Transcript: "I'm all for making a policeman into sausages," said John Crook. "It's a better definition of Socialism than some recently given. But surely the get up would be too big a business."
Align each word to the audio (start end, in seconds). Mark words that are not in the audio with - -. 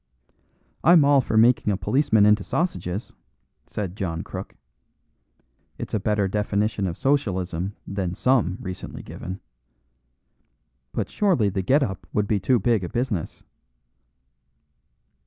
"I'm 0.83 1.05
all 1.05 1.21
for 1.21 1.37
making 1.37 1.71
a 1.71 1.77
policeman 1.77 2.25
into 2.25 2.43
sausages," 2.43 3.13
said 3.67 3.95
John 3.95 4.23
Crook. 4.23 4.55
"It's 5.77 5.93
a 5.93 5.99
better 5.99 6.27
definition 6.27 6.87
of 6.87 6.97
Socialism 6.97 7.75
than 7.85 8.15
some 8.15 8.57
recently 8.61 9.03
given. 9.03 9.41
But 10.91 11.07
surely 11.07 11.49
the 11.49 11.61
get 11.61 11.83
up 11.83 12.07
would 12.13 12.27
be 12.27 12.39
too 12.39 12.57
big 12.57 12.83
a 12.83 12.89
business." 12.89 13.43